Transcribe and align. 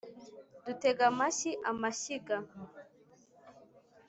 dutega 0.65 1.03
amashyi 1.11 1.51
amashyiga 1.71 2.35